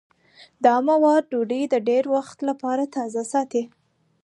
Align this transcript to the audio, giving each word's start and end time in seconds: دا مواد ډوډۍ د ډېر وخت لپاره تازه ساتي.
دا 0.65 0.75
مواد 0.87 1.23
ډوډۍ 1.31 1.63
د 1.69 1.75
ډېر 1.89 2.03
وخت 2.15 2.37
لپاره 2.49 2.83
تازه 2.95 3.23
ساتي. 3.31 3.63